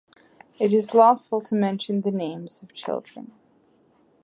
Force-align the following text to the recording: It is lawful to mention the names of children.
It 0.59 0.73
is 0.73 0.95
lawful 0.95 1.41
to 1.41 1.53
mention 1.53 2.01
the 2.01 2.09
names 2.09 2.63
of 2.63 2.73
children. 2.73 3.33